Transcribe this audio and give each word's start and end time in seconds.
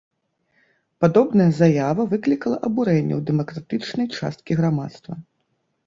Падобная 1.05 1.47
заява 1.59 2.07
выклікала 2.15 2.57
абурэнне 2.71 3.15
ў 3.15 3.21
дэмакратычнай 3.31 4.13
часткі 4.21 4.51
грамадства. 4.65 5.13